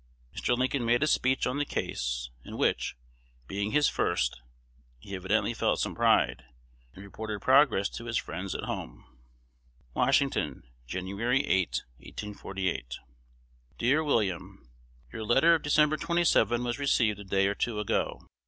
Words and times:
Mr. 0.35 0.57
Lincoln 0.57 0.83
made 0.83 1.03
a 1.03 1.05
speech 1.05 1.45
on 1.45 1.59
the 1.59 1.63
case, 1.63 2.31
in 2.43 2.57
which, 2.57 2.95
being 3.47 3.69
his 3.69 3.87
first, 3.87 4.41
he 4.97 5.13
evidently 5.13 5.53
felt 5.53 5.79
some 5.79 5.93
pride, 5.93 6.43
and 6.95 7.03
reported 7.03 7.39
progress 7.39 7.87
to 7.87 8.05
his 8.05 8.17
friends 8.17 8.55
at 8.55 8.63
home: 8.63 9.05
Washington, 9.93 10.63
Jan. 10.87 11.07
8, 11.07 11.17
1848. 11.99 12.97
Dear 13.77 14.03
William, 14.03 14.67
Your 15.13 15.23
letter 15.23 15.53
of 15.53 15.61
Dec. 15.61 15.99
27 15.99 16.63
was 16.63 16.79
received 16.79 17.19
a 17.19 17.23
day 17.23 17.45
or 17.45 17.53
two 17.53 17.79
ago. 17.79 18.25